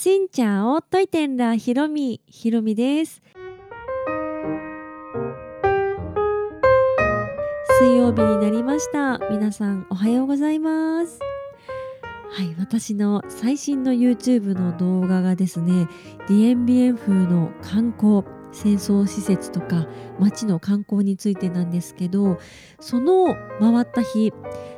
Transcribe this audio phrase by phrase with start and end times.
[0.00, 2.20] しんちゃんをといてんらひろみ。
[2.28, 3.20] ひろみです。
[7.80, 9.18] 水曜日になりました。
[9.28, 11.18] 皆さんおはようございます。
[12.30, 15.88] はい私の最新の YouTube の動画がですね
[16.28, 18.22] ディエンビエン風の観光
[18.52, 19.88] 戦争施設とか
[20.20, 22.38] 街の観光についてなんですけど
[22.78, 24.32] その回った日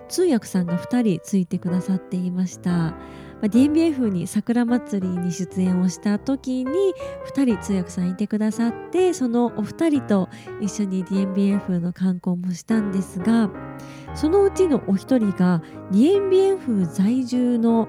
[0.09, 2.95] 通訳さんが2人ついてくださっていました。
[3.41, 6.72] まあ、DMBF に桜祭りに出演をした時に
[7.35, 10.29] 2人通訳さんいてくださってそのお二人と
[10.61, 13.50] 一緒に DMBF の観光もしたんですが
[14.14, 17.89] そのうちのお一人が DMBF 在住の、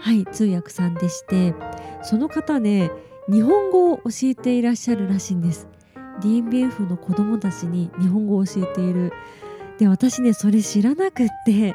[0.00, 1.54] はい、通訳さんでして
[2.02, 2.90] その方ね
[3.28, 5.66] 日本語を教えていらっしゃるらしいんです。
[6.20, 9.12] DMBF の子供たちに日本語を教えている。
[9.78, 11.74] で私ねそれ知らなくって。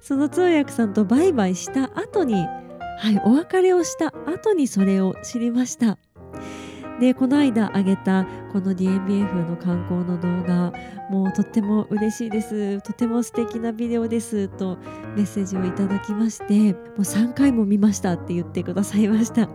[0.00, 5.98] その通訳さんとバイバイした後に、はい、お別れをした後にそれを知りました。
[7.00, 10.72] でこの間あげたこの DMBF の観光の動画
[11.10, 12.80] もうとっても嬉しいです。
[12.82, 14.48] とても素敵なビデオです。
[14.48, 14.78] と
[15.16, 19.48] メッセージをいただきましてもう3回も見ましたって言ってくださいました。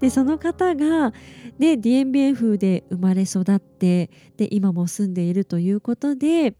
[0.00, 1.12] でその方が
[1.58, 6.54] で DMBF で生まれ育ってで今も住んでいるということで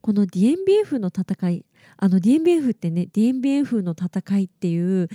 [0.00, 1.64] この DMBF の戦い
[1.98, 5.08] あの DMBF ってね DMBF の戦いっていう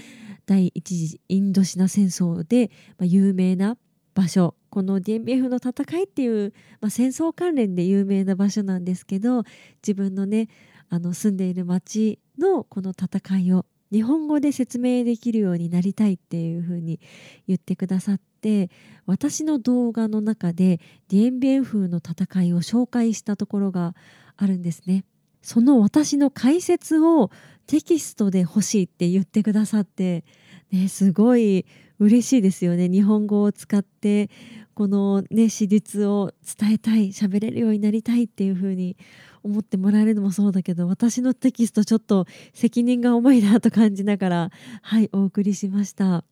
[0.46, 3.78] 第一次インドシナ戦争で、まあ、有名な
[4.14, 9.44] 場所この DMBF の戦いっていう、まあ、戦争関連で有名な場所なんですけど
[9.82, 10.50] 自分のね
[10.90, 17.00] あの住んでいる町のこの戦いを日本語で説明できるようになりたいっていうふうに
[17.48, 18.70] 言ってくださって
[19.06, 23.96] 私の動画の中で DMBF の戦いを紹介したところが
[24.36, 25.06] あるんですね。
[25.44, 27.30] その私の解説を
[27.68, 30.24] テキストで欲しいって言ってくださって、
[30.72, 31.66] ね、すごい
[32.00, 34.30] 嬉しいですよね日本語を使って
[34.74, 38.98] このね史実を伝えたい喋れるようになりたいっていう風に
[39.44, 44.50] 思ってもらえるのもそうだけど私のテキストちょっと責任が重いなと感じながら
[44.82, 46.24] はいお送りしました。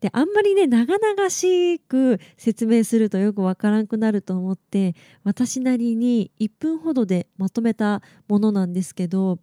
[0.00, 9.38] であんまりね長々しく説明するとよくわからんくなると思って私なりに1分ほどでまとめたものなんですけど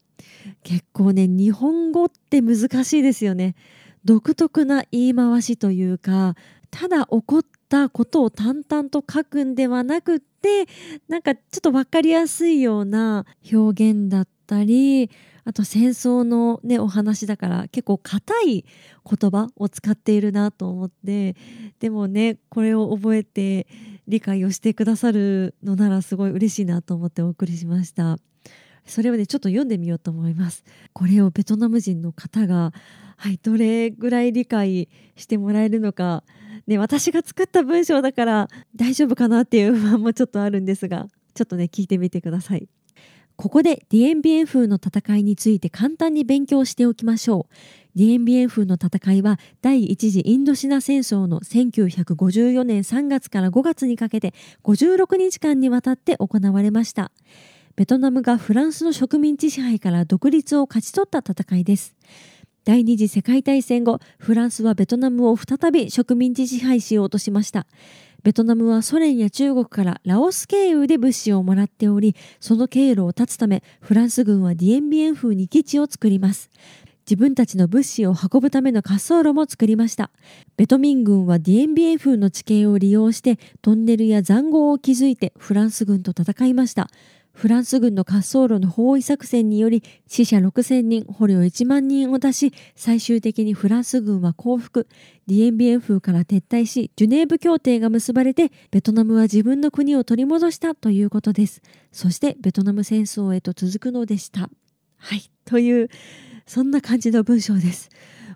[0.63, 3.55] 結構ね日本語って難しいですよね。
[4.05, 6.35] 独特な言い回しというか
[6.69, 10.67] ただ起こったことを淡々と書くんではなくって
[11.07, 15.09] なんかちょっと分かりやすいような表現だったり
[15.45, 18.65] あと戦争のねお話だから結構硬い
[19.07, 21.35] 言葉を使っているなと思って
[21.79, 23.67] でもねこれを覚えて
[24.07, 28.17] 理解をしてくださるのならすごい嬉しいなと思ってお送りしました。
[28.87, 30.63] それをねちょっと読んでみようと思います。
[30.93, 32.71] これをベトナム人の方が
[33.17, 36.23] はいどれぐらい理解してもらえるのか。
[36.67, 42.67] ね私が作った文章だから大丈夫かなっていう不安もちょっとあるんですがちょっとね聞いてみてください。
[43.37, 47.97] ここでディエンビエン風の戦いについて簡単に勉強しておきましょう。
[47.97, 57.11] ディエンビエン風の戦いは第一次インドシナ戦争の1954年3月から5月にかけて56日間にわたって行われました。
[57.75, 61.95] ベトナムがフランスの植民地支配から独立を勝ち取った戦いです。
[62.63, 67.67] 第二次世界大戦後、フランスはベトナムを再び植民地支配しようとしました。
[68.25, 76.49] ベトナムはソ連や中国からラオス経由で物資をもらっており、その経路を断つため、フランス軍はディエンビエン風に基地を作ります。
[77.07, 80.09] 自分たちの物資を運ぶための滑走路も作りました。
[80.57, 86.89] ベトミン軍はディエンビエン風の地形を利用してトンネルや塹壕を築いてフランス軍と戦いました。
[87.35, 94.87] フランス軍の滑走路の包囲作戦により死者6000人、捕虜1万人を出し、最終的にフランス軍は降伏、
[95.27, 101.61] ディエンビエン風から撤退し、ジュネーブ協定が結ばれて、ベトナムは自分の国を取り戻したということです。
[101.91, 104.49] そしてベトナム戦争へと続くのでした。
[104.97, 105.89] はい、という、
[106.47, 107.89] そんな感じの文章です。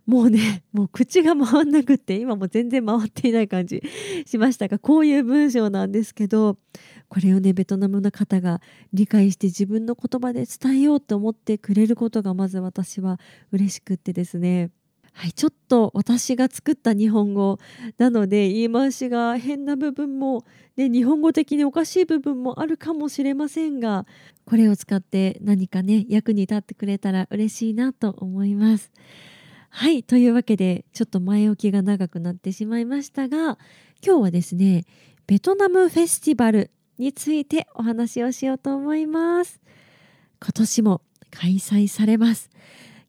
[0.10, 3.84] もうね、もう口が回んなくって、今も全然回っていない感じ
[4.26, 6.58] しましたが、こういう文章なんですけど、
[7.10, 8.62] これをねベトナムの方が
[8.94, 13.20] 理解して自分の言葉で伝えようと思ってくれることがまず私は
[13.52, 14.70] 嬉しくってですね
[15.20, 17.60] はい、ちょっと私が作った日本語
[17.98, 20.46] なので言い回しが変な部分も、
[20.78, 24.06] ね、日本語的におかしい部分もあるかもしれませんが
[24.46, 28.92] これを使って何かね役に立ってくれたら嬉しいなと思います。
[29.72, 33.58] はいというわけでちょっと前置きが長くなってしまいましたが
[34.02, 34.86] 今日はですね
[35.28, 39.60] ベトナムフェスティバルについてお話をしようと思います。
[40.42, 41.02] 今年も
[41.32, 42.50] 開催されます。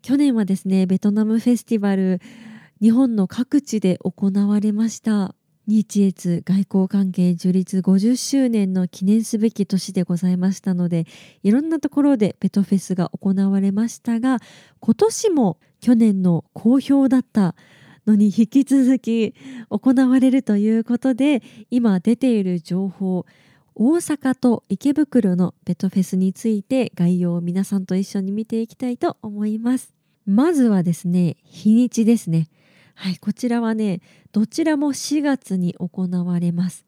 [0.01, 2.21] 去年はですね、ベトナムフェスティバル
[2.81, 5.35] 日本の各地で行われました
[5.67, 11.05] 日越外交関係樹立50周年の記念すべき年でございましたので
[11.43, 14.39] いろんなところでベトフェスが行われましたが
[14.81, 17.55] 今年も去年の好評だった
[18.07, 19.35] のに引き続き
[19.69, 23.27] 行われるということで今出ている情報
[23.75, 29.95] 大阪と池袋のベトフェスについて概要を皆さんと一緒に見ていきたいと思います。
[30.27, 32.49] まずはですね日にちですね。
[32.95, 34.01] はいこちらはね
[34.33, 36.85] どちらも4月に行われます。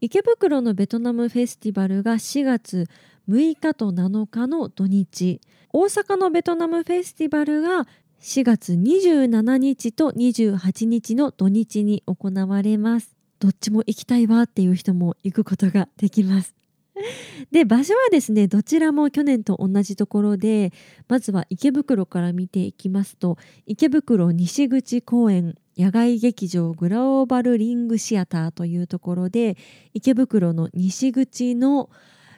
[0.00, 2.88] 池袋のベトナムフェスティバルが4月
[3.28, 5.40] 6日と7日の土日。
[5.72, 7.86] 大阪のベトナムフェスティバルが
[8.20, 13.14] 4月27日と28日の土日に行われます。
[13.44, 16.54] どっちも行きたいわっていう人も行くことができます。
[17.52, 20.72] で場所はですねどちらも去年と同じところで
[21.08, 23.36] まずは池袋から見ていきますと
[23.66, 29.58] 池袋西口公園野外劇場グローバルリングシアターというところで
[29.92, 31.90] 池袋の西口の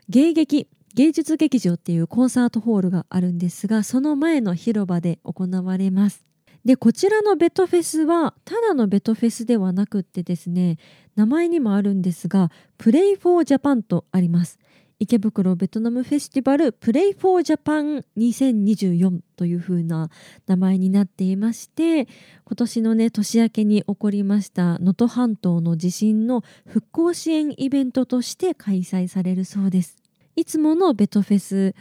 [0.09, 6.26] 芸劇芸術劇場っていうコンサートホールがあるんですがその前の広場で行われます。
[6.67, 10.79] でこちらのベトフェスはただのベトフェスではなくってですね
[11.15, 14.59] 名前にもあるんですがプレイフォージャパンとあります。
[14.99, 20.11] 池袋ベトナムフェスティバルプレイフォージャパン2024という風な
[20.47, 22.09] 名前になっていまして
[22.47, 29.99] 今年のね年明けに起こりました能登半島の地震の復興支援イベントとして開催されるそうです。
[30.35, 31.75] いつものベトフェス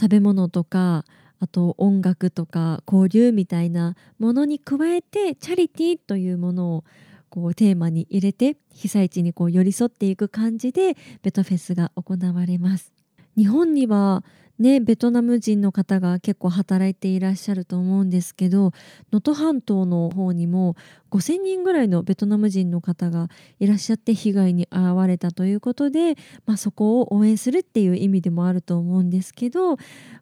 [0.00, 1.04] 食べ物とか
[1.40, 6.84] あと音楽とか交流みたいなものに加えてチャリティーというものを
[7.30, 12.92] こうテーマに入れて被災地にこう寄り添っていく感じでベトフェスが行われます。
[13.36, 14.22] 日本には
[14.58, 18.72] ねベトナム人の方が結構働いていらっしゃると思うんですけど
[19.12, 20.76] 能登半島の方にも
[21.10, 23.28] 5,000人ぐらいのベトナム人の方が
[23.60, 29.76] いらっしゃって被害に遭われたということで、まあ、そこを応援するっていう意味でもあると思うんですけど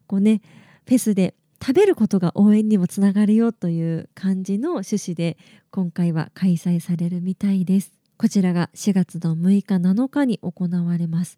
[0.07, 0.41] こうね
[0.89, 5.37] フェスで食べることが応援にもつながるよという感じの趣旨で
[5.71, 7.93] 今回は開催されるみたいです。
[8.17, 11.37] こちらが4月の6日7日に行われます。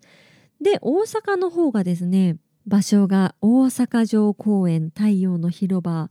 [0.63, 6.09] で大阪の方がですね場所が大阪城公園太陽の広場。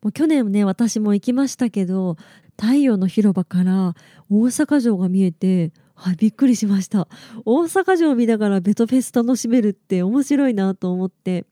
[0.00, 2.16] もう去年ね私も行きましたけど
[2.56, 3.94] 太陽の広場から
[4.30, 7.08] 大阪城が見えてはい、びっくりしました。
[7.44, 11.44] 大阪城を見ながらベトフェス楽しめるって面白いなと思って。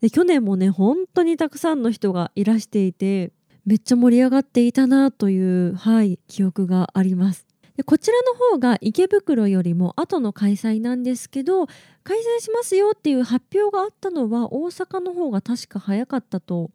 [0.00, 3.32] で去年もね本当にたくさんの人がいらしていて
[3.64, 7.46] めっちゃ盛り上がっていたなという、はい、記憶があります。
[7.76, 11.66] でこちらの方が池袋よりも後の開催なんですけど
[12.04, 16.70] 開催しますよっていう発表があったのは大阪の方が確か早かったと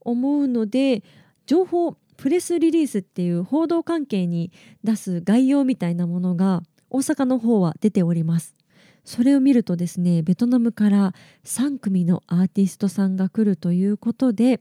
[0.00, 1.04] 思うので
[1.46, 4.50] 情報プレスリリースっていう報道関係に
[4.82, 8.54] 出す概要みたいなものが大阪の方は出ております。
[9.04, 11.14] それを見るとですねベトナムから
[11.44, 14.60] 3組のアーティストさんが来るということで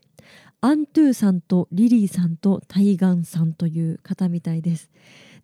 [0.62, 4.92] アントゥーさんとリリーさんとタイガンさんという方みたいです。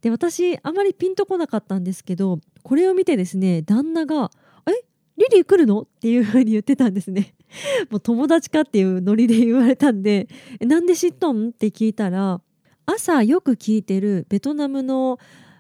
[0.01, 4.31] で私あまりピンとこなかったんですけどこれを見てですね旦那が
[4.69, 4.71] 「え？
[5.17, 7.33] リリー来るの?」っていう風に言ってたんですね。
[7.89, 10.27] もう友達かっていうノリで言われたんで
[10.61, 12.41] 「なんで知っとん?」って聞いたら
[12.85, 15.17] 朝よく聞いてるベトナムの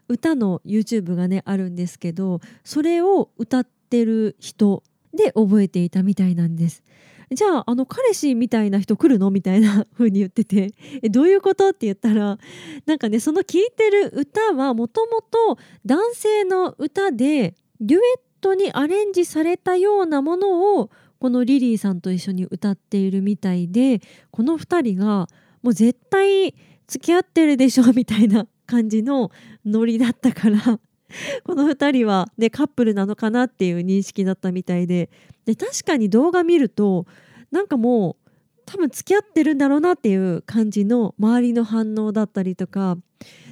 [0.07, 4.83] 歌の YouTube がねあるんですけどそれを歌ってる人
[5.13, 6.83] で覚えていたみたいなんです。
[7.29, 9.31] じゃああの彼氏みたいな人来るの？
[9.31, 10.71] みたいな風に言ってて。
[11.01, 11.69] えどういうこと？
[11.69, 12.37] って言ったら
[12.85, 25.27] なんかねその聴いてる歌はもともと男性の歌でデュエットにアレンジされたようなものをこのリリーさんと一緒に歌っているみたいでこの2人が
[25.63, 26.55] もう絶対
[26.87, 27.91] 付き合ってるでしょ？
[27.91, 29.31] みたいな感じの
[29.65, 30.59] ノリだったから
[31.43, 35.09] この2人は、ね、カップルなのかなっていう認識だったみたいで。
[35.45, 37.05] で確かに動画見ると
[37.51, 38.29] なんかもう
[38.65, 42.97] 多分付き合ってるんだろうなっていう感じの周りの反応だったりとか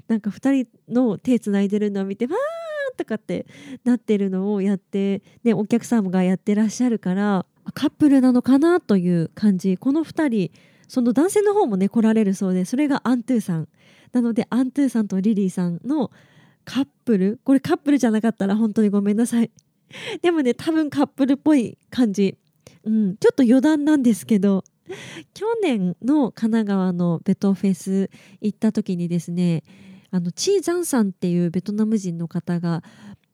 [0.10, 3.46] なんか2人の手つないでるのを見てわーとかって
[3.86, 9.78] なってるのをやって、ね、お客様がやってらっしゃるからカップルなのかなという感じ。
[9.78, 10.52] この2人
[10.88, 13.68] その男性の方もね来られるそうでそれがアントゥーさん。
[14.16, 16.10] なのでアントゥーさんとリリーさんの
[16.64, 19.52] カップルこれカップルじゃなかったら本当にごめんなさい
[20.24, 22.38] でもね多分カップルっぽい感じ、
[22.86, 24.64] うん、ちょっと余談なんですけど
[25.34, 29.64] 去年の神奈川のベトフェス行った時にですね
[30.12, 32.84] あのチー・ザンさんっていうベトナム人の方が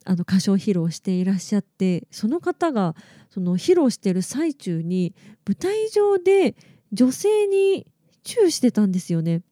[0.04, 2.96] あの歌唱披露していらっしゃってその方が
[3.30, 5.14] その披露してる最中に
[5.46, 6.56] 舞台上で
[6.92, 7.86] 女性に
[8.24, 9.44] チューしてたんですよね。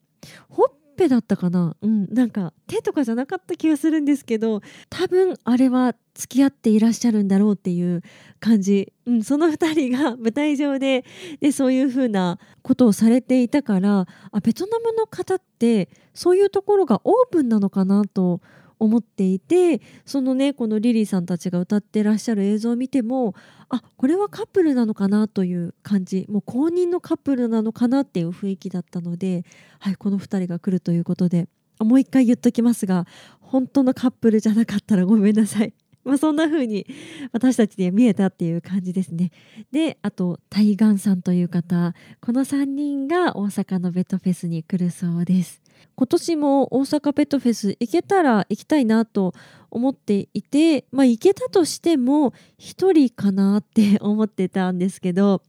[0.49, 1.75] ほっぺだったかな？
[1.81, 2.13] うん。
[2.13, 8.01] なんか手とかじゃなかった気がするんですけど多分あれは付き合っていらっしゃるんだろうっていう
[8.39, 11.05] 感じ、うん、その2人が 舞台上で
[11.39, 18.41] でそういうふうなことをされていたからあベトナムの方ってそういうところがオープンなのかなと
[18.79, 23.35] 思っていてそのねこのリリーさんたちが歌ってらっしゃる映像を見ても
[23.67, 29.43] あこれはカップルなのかなという感じもう公認のカップルなのかなっていう雰囲気だったので、
[29.79, 31.47] はい、この2人が来るということで
[31.79, 33.05] もう一回言っときますが
[33.39, 35.73] 本当のカップルじゃなかったらごめんなさい。
[36.05, 36.87] まあ、そんな風に
[37.33, 39.31] 私たちには見えたっていう感じですね。
[39.71, 45.61] であと対岸さんという方この3人が大阪のベッドフェスに来るそうです。
[45.95, 49.33] 今年も大阪ペットフェス行けたら行きたいなと
[49.71, 55.41] 思っていて、まあ、行けたとしても1人かなって 思ってたんですけど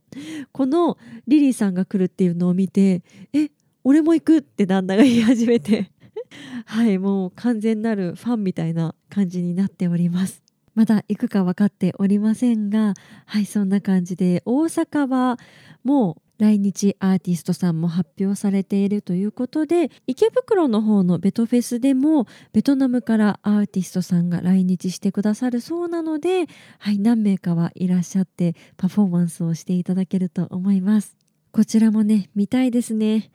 [0.52, 3.50] このリリーさんが来るっていうのを見てえ
[3.84, 5.90] 俺も行くって旦那が言い始めて
[6.66, 10.42] はいもう完全なるファンみたいな感じになっております。
[10.74, 12.94] まだ行くか分かっておりませんが
[13.26, 15.38] はいそんな感じで大阪は
[15.82, 26.46] もう来日アーティストさんも発表されているということで池袋の方のベトフェスでもベトナムからアーティストさんが来日してくださるそうなので、
[26.78, 31.14] はい、何名かはいらっしゃってパフォーマンスをしていただけると思います。
[31.52, 33.30] こちらもね見たいですね。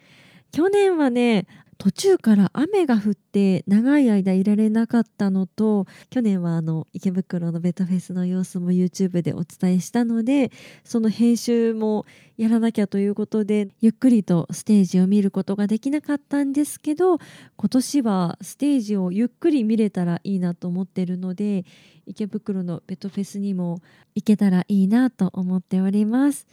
[0.51, 1.45] 去年はね
[1.77, 10.51] 途中から雨が降って長い間いられなかったのと去年はあの池袋のベタフェスの様子も YouTube でお伝えしたので
[10.84, 12.05] その編集も
[12.38, 17.17] やらなきゃということでゆっくりとステージを見ることができなかったんですけど
[17.58, 21.65] 今年はステージをゆっくり見れたらいいなと思ってるので
[22.05, 23.79] 池袋のベトフェスにも
[24.15, 26.48] 行けたらいいなと思っております。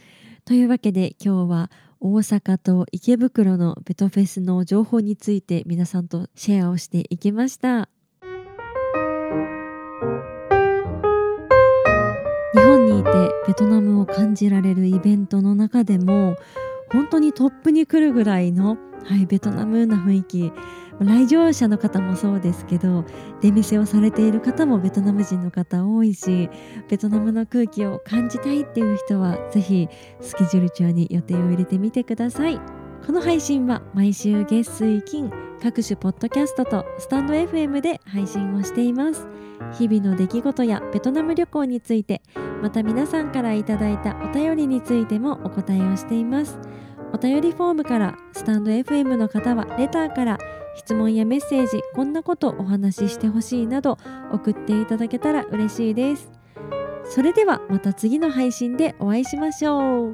[0.45, 1.71] というわけで今日は
[2.05, 7.89] 大阪と池袋のベトフェスの情報について皆さんとシェアをしていきました。
[12.55, 13.11] 日本にいて
[13.47, 16.35] ベトナムを感じられるイベントの中でも
[16.91, 20.53] 本当にトップに来るぐらいの、はい、ベトナムな雰囲気。
[21.05, 23.05] 来場者の方もそうですけど
[23.41, 26.49] 出店をされている方もベトナム人の方多いし
[26.89, 29.89] ベトナムの空気を感じたいっていう人はぜひ
[30.21, 32.61] スケジュール帳に予定を入れてみてください。
[33.05, 35.29] この配信は毎週月水金
[35.61, 39.27] 各種ポッドキャストとスタンド FM で配信をしています。
[39.79, 42.23] 日々の出来事やベトナム旅行について
[42.63, 46.59] また皆さんからいただいたお便りについてもお答えをしています。
[47.13, 50.39] お便りフォームからスタンド FM の方はレターから
[50.77, 53.99] 質問やメッセージこんなことお話ししてほしいなど
[54.33, 56.31] 送っていただけたら嬉しいです。
[57.05, 60.13] それではまた次の配信でお会いしましょう。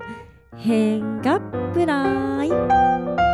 [0.57, 1.41] 変が
[1.73, 3.28] プライ